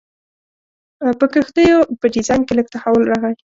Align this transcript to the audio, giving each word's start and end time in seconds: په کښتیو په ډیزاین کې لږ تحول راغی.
په 1.19 1.25
کښتیو 1.33 1.79
په 1.99 2.05
ډیزاین 2.13 2.41
کې 2.47 2.53
لږ 2.57 2.67
تحول 2.75 3.03
راغی. 3.11 3.33